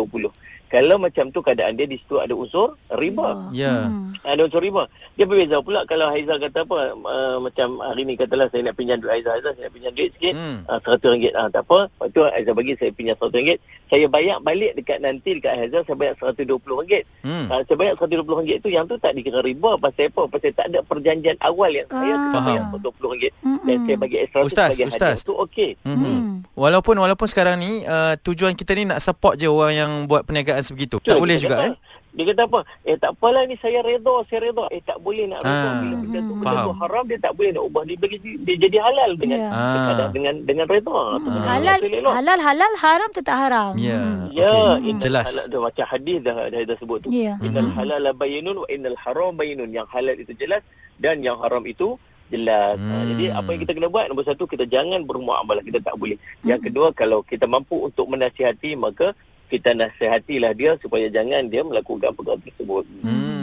kalau 0.68 0.96
macam 0.98 1.30
tu 1.30 1.40
keadaan 1.40 1.74
dia 1.74 1.84
di 1.84 1.96
situ 1.96 2.18
ada 2.18 2.32
unsur 2.32 2.76
riba. 2.90 3.48
Ya. 3.50 3.88
Hmm. 3.88 4.12
Ada 4.22 4.44
unsur 4.44 4.60
riba. 4.60 4.84
Dia 5.14 5.24
berbeza 5.24 5.58
pula 5.60 5.82
kalau 5.84 6.08
Haizal 6.08 6.38
kata 6.38 6.62
apa 6.62 6.78
uh, 6.94 7.38
macam 7.40 7.80
hari 7.80 8.04
ni 8.04 8.14
katalah 8.14 8.46
saya 8.48 8.62
nak 8.62 8.76
pinjam 8.76 8.98
duit 8.98 9.12
Haizal, 9.12 9.34
Haizal 9.34 9.54
saya 9.54 9.66
nak 9.66 9.74
pinjam 9.74 9.94
duit 9.94 10.10
sikit 10.14 10.34
Hmm. 10.34 10.60
hmm. 10.60 10.68
uh, 10.68 10.80
RM100 10.80 11.34
ah 11.34 11.48
tak 11.48 11.64
apa. 11.64 11.80
Lepas 11.88 12.08
tu 12.10 12.20
Haizal 12.22 12.54
bagi 12.54 12.74
saya 12.76 12.92
pinjam 12.92 13.16
RM100. 13.18 13.58
Saya 13.88 14.06
bayar 14.06 14.38
balik 14.40 14.72
dekat 14.76 15.00
nanti 15.00 15.30
dekat 15.34 15.54
Haizal 15.58 15.82
saya 15.82 15.96
bayar 15.96 16.14
RM120. 16.18 16.92
Hmm. 17.24 17.46
Uh, 17.48 17.62
saya 17.64 17.76
bayar 17.76 17.94
RM120 17.96 18.52
tu 18.60 18.70
yang 18.70 18.84
tu 18.84 18.96
tak 18.98 19.12
dikira 19.14 19.40
riba 19.40 19.72
pasal 19.78 20.08
apa? 20.08 20.22
Pasal 20.28 20.52
tak 20.54 20.68
ada 20.68 20.80
perjanjian 20.82 21.38
awal 21.40 21.72
yang 21.72 21.88
saya 21.88 22.04
Ah. 22.10 22.20
kena 22.26 22.40
bayar 22.42 22.62
Faham. 22.62 22.76
RM120 22.76 23.24
Mm-mm. 23.40 23.64
dan 23.64 23.78
saya 23.82 23.98
bagi 23.98 24.18
extra 24.18 24.40
tu 24.40 24.48
Ustaz, 24.48 24.68
sebagai 24.70 24.86
Ustaz. 24.90 25.16
hadiah. 25.16 25.24
Tu 25.24 25.34
okey. 25.38 25.72
Mhm. 25.82 25.96
Hmm. 25.98 26.36
Walaupun 26.54 26.96
walaupun 26.96 27.28
sekarang 27.28 27.58
ni 27.58 27.82
uh, 27.84 28.18
tujuan 28.20 28.54
kita 28.54 28.74
ni 28.74 28.84
nak 28.84 28.98
support 28.98 29.36
je 29.36 29.46
orang 29.46 29.74
yang 29.74 29.92
buat 30.04 30.22
perniagaan 30.24 30.57
sebegitu. 30.60 30.98
Tak 30.98 31.06
Betul, 31.10 31.20
boleh 31.20 31.38
juga 31.38 31.56
kata, 31.56 31.68
eh. 31.68 31.76
Dia 32.10 32.24
kata 32.28 32.42
apa? 32.44 32.60
Eh 32.82 32.98
tak 32.98 33.12
apalah 33.14 33.46
ni 33.46 33.54
saya 33.56 33.80
redha, 33.80 34.16
saya 34.26 34.40
redha. 34.42 34.66
Eh 34.68 34.82
tak 34.82 34.98
boleh 34.98 35.26
nak 35.28 35.38
redha. 35.40 35.54
Ah, 35.54 35.78
Bila 35.78 35.96
benda 36.00 36.20
tu 36.20 36.34
benda 36.36 36.58
tu 36.60 36.74
haram 36.76 37.04
dia 37.06 37.18
tak 37.20 37.32
boleh 37.32 37.50
nak 37.52 37.64
ubah 37.64 37.84
dia 37.84 37.96
bagi 37.96 38.18
dia 38.42 38.56
jadi 38.58 38.78
halal 38.80 39.12
dengan 39.14 39.38
Ya. 39.38 39.50
Ah. 39.52 40.10
dengan 40.10 40.34
dengan 40.42 40.66
redha. 40.66 40.98
Tu 41.14 41.28
benda 41.28 41.42
Halal 41.46 41.78
halal 42.10 42.40
halal 42.42 42.74
haram 42.76 43.10
tetap 43.12 43.36
haram. 43.38 43.74
Ya. 43.78 44.02
Hmm. 44.02 44.34
Ya, 44.34 44.50
Okey, 44.50 44.90
innal 44.90 45.04
jelas. 45.04 45.26
halal 45.28 45.46
dah 45.46 45.60
macam 45.62 45.86
hadis 45.88 46.18
dah 46.20 46.36
dah, 46.48 46.60
dah 46.64 46.78
sebut 46.78 46.98
tu. 47.00 47.10
Ya. 47.12 47.34
Innal 47.40 47.70
Mhm. 47.70 47.76
halal 47.76 48.04
bayyinun 48.12 48.56
wa 48.56 48.68
innal 48.68 48.98
haram 48.98 49.32
bayyinun. 49.32 49.70
Yang 49.70 49.88
halal 49.88 50.16
itu 50.16 50.34
jelas 50.34 50.62
dan 50.98 51.22
yang 51.22 51.38
haram 51.38 51.62
itu 51.64 52.02
jelas. 52.28 52.76
Ha, 52.76 52.94
Hmm. 52.98 53.08
jadi 53.14 53.26
apa 53.32 53.48
yang 53.48 53.62
kita 53.62 53.72
kena 53.72 53.88
buat 53.88 54.10
nombor 54.10 54.26
satu 54.26 54.44
kita 54.44 54.66
jangan 54.66 55.00
bermuamalah 55.02 55.62
kita 55.62 55.80
tak 55.80 55.94
boleh. 55.94 56.18
Yang 56.42 56.66
kedua 56.66 56.90
kalau 56.92 57.22
kita 57.22 57.46
mampu 57.46 57.78
untuk 57.80 58.10
menasihati 58.10 58.74
maka 58.74 59.14
kita 59.48 59.72
nasihatilah 59.72 60.52
dia 60.52 60.76
supaya 60.80 61.08
jangan 61.08 61.48
dia 61.48 61.64
melakukan 61.64 62.12
perkara 62.12 62.40
tersebut. 62.44 62.84
Hmm. 63.04 63.37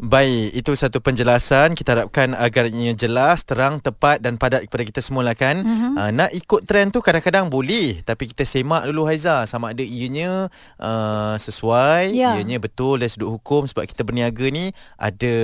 Baik, 0.00 0.56
itu 0.56 0.72
satu 0.72 1.04
penjelasan. 1.04 1.76
Kita 1.76 1.92
harapkan 1.92 2.32
agar 2.32 2.72
ianya 2.72 2.96
jelas, 2.96 3.44
terang, 3.44 3.84
tepat 3.84 4.24
dan 4.24 4.40
padat 4.40 4.64
kepada 4.64 4.88
kita 4.88 5.00
semua 5.04 5.28
lah 5.28 5.36
kan. 5.36 5.60
Mhm. 5.60 5.92
Uh, 5.92 6.10
nak 6.16 6.30
ikut 6.32 6.64
trend 6.64 6.88
tu 6.96 7.04
kadang-kadang 7.04 7.52
boleh. 7.52 8.00
Tapi 8.00 8.32
kita 8.32 8.48
semak 8.48 8.88
dulu 8.88 9.04
Haiza. 9.04 9.44
Sama 9.44 9.76
ada 9.76 9.84
ianya 9.84 10.48
uh, 10.80 11.36
sesuai, 11.36 12.16
Ya. 12.16 12.40
ianya 12.40 12.56
betul 12.56 12.96
dari 12.96 13.12
sudut 13.12 13.28
hukum. 13.28 13.68
Sebab 13.68 13.84
kita 13.84 14.00
berniaga 14.00 14.48
ni 14.48 14.72
ada 14.96 15.34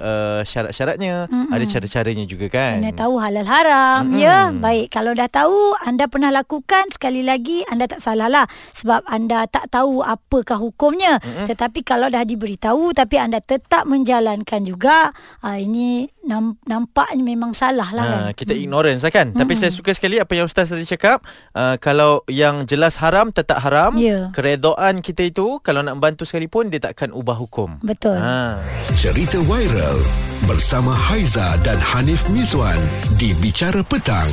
uh, 0.00 0.40
syarat-syaratnya, 0.48 1.28
Mm-mm. 1.28 1.52
ada 1.52 1.64
cara-caranya 1.68 2.24
juga 2.24 2.48
kan. 2.48 2.80
Kena 2.80 2.96
tahu 2.96 3.20
halal 3.20 3.44
haram 3.44 4.16
Mm-mm. 4.16 4.16
ya. 4.16 4.48
Baik 4.48 4.88
kalau 4.96 5.12
dah 5.12 5.28
tahu 5.28 5.76
anda 5.84 6.08
pernah 6.08 6.32
lakukan 6.32 6.88
sekali 6.88 7.20
lagi 7.20 7.68
anda 7.68 7.84
tak 7.84 8.00
salah 8.00 8.32
lah 8.32 8.48
sebab 8.72 9.04
anda 9.04 9.44
tak 9.44 9.68
tahu 9.68 10.00
apakah 10.00 10.56
hukumnya. 10.56 11.20
Mm-mm. 11.20 11.52
Tetapi 11.52 11.84
kalau 11.84 12.08
dah 12.08 12.24
diberitahu 12.24 12.96
tapi 12.96 13.20
anda 13.20 13.44
tetap 13.44 13.89
menjalankan 13.90 14.62
juga 14.62 15.10
ah, 15.42 15.58
ini 15.58 16.06
nam, 16.22 16.54
nampaknya 16.62 17.26
memang 17.26 17.50
salah 17.50 17.90
lah 17.90 18.04
kan. 18.06 18.20
Ha, 18.22 18.32
kita 18.32 18.54
ignorance 18.54 19.02
lah 19.02 19.10
kan 19.10 19.34
Tapi 19.34 19.52
saya 19.58 19.74
suka 19.74 19.90
sekali 19.90 20.22
Apa 20.22 20.38
yang 20.38 20.46
Ustaz 20.46 20.70
tadi 20.70 20.86
cakap 20.86 21.26
uh, 21.56 21.74
Kalau 21.82 22.22
yang 22.30 22.62
jelas 22.68 23.00
haram 23.02 23.34
Tetap 23.34 23.58
haram 23.66 23.98
Ya. 23.98 24.30
Keredaan 24.30 25.02
kita 25.02 25.26
itu 25.26 25.58
Kalau 25.60 25.82
nak 25.82 25.98
membantu 25.98 26.22
sekalipun 26.22 26.70
Dia 26.70 26.78
takkan 26.78 27.10
ubah 27.10 27.34
hukum 27.34 27.82
Betul. 27.82 28.14
ha. 28.14 28.62
Cerita 28.94 29.42
viral 29.42 29.98
bersama 30.46 30.94
Haiza 30.94 31.58
dan 31.66 31.76
Hanif 31.80 32.24
Miswan 32.32 32.78
di 33.20 33.36
Bicara 33.38 33.84
Petang. 33.84 34.28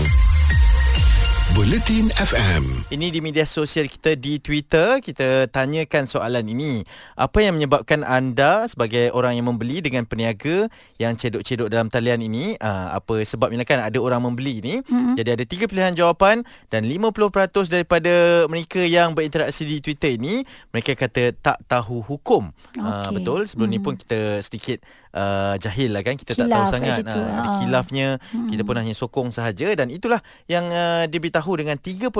Buletin 1.55 2.11
FM. 2.13 2.83
Ini 2.91 3.07
di 3.07 3.23
media 3.23 3.47
sosial 3.47 3.87
kita 3.87 4.15
di 4.15 4.35
Twitter 4.37 4.99
Kita 4.99 5.47
tanyakan 5.47 6.03
soalan 6.03 6.43
ini 6.43 6.83
Apa 7.15 7.39
yang 7.39 7.55
menyebabkan 7.55 8.03
anda 8.03 8.67
Sebagai 8.67 9.11
orang 9.11 9.35
yang 9.35 9.47
membeli 9.47 9.79
Dengan 9.79 10.03
peniaga 10.03 10.67
Yang 10.95 11.13
cedok-cedok 11.23 11.67
dalam 11.67 11.87
talian 11.87 12.19
ini 12.19 12.55
uh, 12.59 12.95
Apa 12.95 13.23
sebabnya 13.23 13.63
kan 13.63 13.79
Ada 13.79 13.95
orang 13.95 14.23
membeli 14.23 14.59
ni 14.59 14.75
mm-hmm. 14.79 15.15
Jadi 15.15 15.29
ada 15.33 15.43
tiga 15.43 15.65
pilihan 15.67 15.91
jawapan 15.91 16.43
Dan 16.67 16.83
50% 16.83 17.15
daripada 17.67 18.13
mereka 18.47 18.79
Yang 18.79 19.09
berinteraksi 19.15 19.63
di 19.63 19.79
Twitter 19.79 20.15
ini 20.15 20.43
Mereka 20.71 20.95
kata 20.95 21.31
tak 21.33 21.63
tahu 21.65 22.03
hukum 22.03 22.51
Ah, 22.77 23.07
Okey. 23.07 23.19
Betul 23.19 23.47
Sebelum 23.47 23.67
mm. 23.67 23.75
ni 23.75 23.79
pun 23.79 23.93
kita 23.95 24.39
sedikit 24.39 24.79
uh, 25.11 25.55
Jahil 25.57 25.91
lah 25.91 26.03
kan 26.03 26.15
Kita 26.15 26.31
tak 26.35 26.47
Khilaf 26.47 26.59
tahu 26.63 26.71
sangat 26.71 26.93
situ. 26.99 27.19
Ah, 27.19 27.27
Ada 27.27 27.35
Ha. 27.47 27.51
khilafnya 27.63 28.07
mm. 28.31 28.49
Kita 28.51 28.61
pun 28.63 28.75
hanya 28.79 28.95
sokong 28.95 29.29
sahaja 29.31 29.67
Dan 29.73 29.91
itulah 29.91 30.19
yang 30.47 30.67
uh, 30.71 31.03
diberitahu 31.07 31.36
dengan 31.41 31.77
38% 31.79 32.13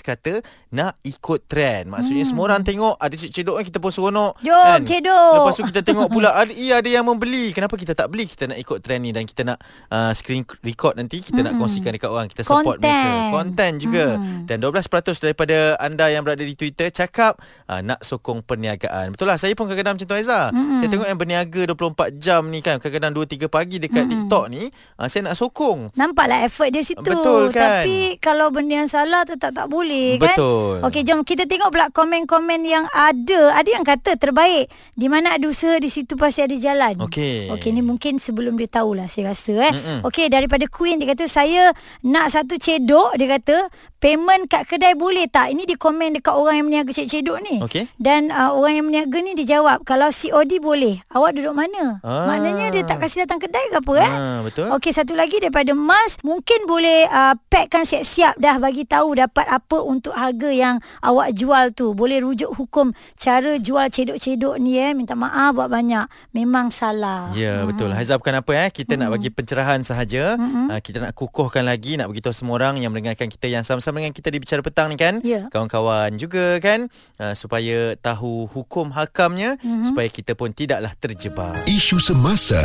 kata 0.00 0.32
nak 0.72 0.96
ikut 1.04 1.40
trend. 1.50 1.90
Maksudnya 1.90 2.24
hmm. 2.24 2.30
semua 2.30 2.44
orang 2.48 2.62
tengok 2.62 2.94
ada 2.96 3.14
cedok 3.18 3.60
kan 3.60 3.64
kita 3.66 3.78
pun 3.82 3.90
seronok. 3.90 4.32
Jom, 4.40 4.54
kan? 4.54 4.80
cedok. 4.86 5.34
Lepas 5.42 5.54
tu 5.58 5.64
kita 5.68 5.80
tengok 5.82 6.08
pula 6.08 6.30
ada, 6.40 6.52
iya, 6.54 6.78
ada 6.78 6.88
yang 6.88 7.04
membeli. 7.04 7.50
Kenapa 7.50 7.74
kita 7.74 7.92
tak 7.92 8.08
beli? 8.14 8.30
Kita 8.30 8.54
nak 8.54 8.58
ikut 8.62 8.78
trend 8.80 9.02
ni 9.02 9.10
dan 9.10 9.26
kita 9.26 9.42
nak 9.42 9.58
uh, 9.90 10.14
screen 10.14 10.46
record 10.62 10.94
nanti 10.94 11.18
kita 11.20 11.42
hmm. 11.42 11.46
nak 11.50 11.52
kongsikan 11.58 11.90
dekat 11.90 12.10
orang. 12.10 12.30
Kita 12.30 12.46
support 12.46 12.78
Content. 12.78 12.94
mereka. 12.94 13.34
Content 13.34 13.74
juga. 13.82 14.06
Hmm. 14.16 14.46
Dan 14.46 14.56
12% 14.62 15.26
daripada 15.26 15.56
anda 15.82 16.06
yang 16.08 16.22
berada 16.22 16.46
di 16.46 16.54
Twitter 16.54 16.88
cakap 16.94 17.36
uh, 17.66 17.82
nak 17.82 18.00
sokong 18.00 18.46
perniagaan. 18.46 19.12
Betul 19.12 19.26
lah 19.26 19.36
saya 19.36 19.52
pun 19.58 19.66
kadang-kadang 19.66 19.98
macam 19.98 20.06
tu 20.06 20.16
Aiza. 20.16 20.54
Hmm. 20.54 20.78
Saya 20.78 20.88
tengok 20.88 21.08
yang 21.10 21.18
berniaga 21.18 21.60
24 21.74 22.22
jam 22.22 22.42
ni 22.48 22.62
kan 22.62 22.78
kadang-kadang 22.78 23.12
2 23.12 23.46
3 23.46 23.50
pagi 23.50 23.76
dekat 23.82 24.04
Hmm. 24.04 24.10
TikTok 24.26 24.44
ni 24.50 24.62
uh, 24.98 25.06
saya 25.06 25.30
nak 25.30 25.36
sokong. 25.38 25.94
Nampaklah 25.94 26.42
effort 26.42 26.68
dia 26.74 26.82
situ. 26.82 26.98
Betul 27.06 27.54
kan? 27.54 27.86
Tapi 27.86 28.18
kalau 28.18 28.33
benda 28.52 28.84
yang 28.84 28.90
salah 28.90 29.22
tetap 29.22 29.54
tak 29.54 29.66
boleh 29.70 30.18
kan? 30.18 30.34
Betul. 30.34 30.82
Okey, 30.86 31.02
jom 31.06 31.22
kita 31.22 31.46
tengok 31.46 31.70
pula 31.70 31.86
komen-komen 31.90 32.60
yang 32.66 32.84
ada. 32.92 33.54
Ada 33.56 33.68
yang 33.68 33.84
kata 33.86 34.18
terbaik. 34.18 34.68
Di 34.94 35.06
mana 35.10 35.36
ada 35.36 35.46
usaha 35.46 35.76
di 35.78 35.90
situ 35.90 36.14
pasti 36.14 36.44
ada 36.44 36.56
jalan. 36.56 36.98
Okey. 37.04 37.52
Okey, 37.52 37.70
ni 37.70 37.84
mungkin 37.84 38.16
sebelum 38.16 38.56
dia 38.56 38.66
tahulah 38.66 39.06
saya 39.06 39.32
rasa 39.36 39.70
eh. 39.70 39.72
Okey, 40.06 40.32
daripada 40.32 40.64
Queen 40.70 40.96
dia 40.96 41.12
kata 41.12 41.28
saya 41.28 41.70
nak 42.06 42.32
satu 42.32 42.56
cedok 42.56 43.16
dia 43.20 43.28
kata 43.36 43.56
payment 44.00 44.48
kat 44.48 44.68
kedai 44.68 44.92
boleh 44.96 45.24
tak? 45.28 45.52
Ini 45.52 45.64
dia 45.64 45.80
komen 45.80 46.20
dekat 46.20 46.34
orang 46.36 46.60
yang 46.60 46.66
meniaga 46.68 46.92
cedok-cedok 46.92 47.38
ni. 47.40 47.56
Okey. 47.64 47.84
Dan 48.00 48.28
uh, 48.32 48.52
orang 48.52 48.80
yang 48.80 48.86
meniaga 48.88 49.18
ni 49.20 49.32
dia 49.36 49.58
jawab 49.60 49.84
kalau 49.84 50.08
COD 50.08 50.60
boleh. 50.60 51.04
Awak 51.12 51.30
duduk 51.36 51.54
mana? 51.56 52.00
Ah. 52.00 52.28
Maknanya 52.32 52.72
dia 52.72 52.82
tak 52.84 53.04
kasih 53.04 53.24
datang 53.24 53.40
kedai 53.40 53.68
ke 53.72 53.76
apa 53.80 53.92
eh? 54.00 54.12
Ah, 54.12 54.38
betul. 54.40 54.68
Okey, 54.72 54.92
satu 54.96 55.12
lagi 55.12 55.36
daripada 55.40 55.76
Mas, 55.76 56.16
mungkin 56.24 56.64
boleh 56.64 57.04
uh, 57.12 57.36
packkan 57.52 57.84
siap-siap 57.84 58.23
dah 58.40 58.56
bagi 58.56 58.88
tahu 58.88 59.20
dapat 59.20 59.44
apa 59.44 59.78
untuk 59.84 60.16
harga 60.16 60.48
yang 60.48 60.80
awak 61.04 61.36
jual 61.36 61.76
tu. 61.76 61.92
Boleh 61.92 62.24
rujuk 62.24 62.48
hukum 62.56 62.96
cara 63.20 63.60
jual 63.60 63.92
cedok-cedok 63.92 64.56
ni 64.56 64.80
eh. 64.80 64.96
Minta 64.96 65.12
maaf 65.12 65.52
buat 65.52 65.68
banyak. 65.68 66.32
Memang 66.32 66.72
salah. 66.72 67.28
Ya 67.36 67.60
betul. 67.68 67.92
Haizah 67.92 68.16
bukan 68.16 68.40
apa 68.40 68.52
eh. 68.56 68.68
Kita 68.72 68.96
nak 68.96 69.12
bagi 69.12 69.28
pencerahan 69.28 69.84
sahaja. 69.84 70.40
Uh, 70.40 70.80
Kita 70.80 71.02
nak 71.02 71.12
kukuhkan 71.18 71.66
lagi 71.66 71.98
Nak 71.98 72.08
beritahu 72.08 72.32
semua 72.32 72.56
orang 72.62 72.78
Yang 72.78 72.90
mendengarkan 72.94 73.26
kita 73.26 73.50
Yang 73.50 73.64
sama-sama 73.68 74.00
dengan 74.00 74.14
kita 74.14 74.30
Di 74.30 74.38
Bicara 74.38 74.62
Petang 74.62 74.88
ni 74.88 74.96
kan? 74.96 75.18
Ya. 75.20 75.50
Kawan-kawan 75.50 76.14
juga 76.16 76.62
kan? 76.62 76.88
Uh, 77.18 77.34
Supaya 77.34 77.98
tahu 77.98 78.46
hukum 78.48 78.94
hakamnya 78.94 79.58
Supaya 79.82 80.06
kita 80.06 80.38
pun 80.38 80.54
tidaklah 80.54 80.94
terjebak. 80.96 81.66
Isu 81.66 81.98
semasa, 81.98 82.62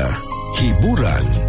hiburan 0.62 1.49